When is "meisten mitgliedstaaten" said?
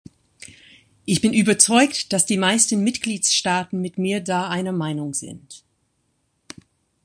2.39-3.79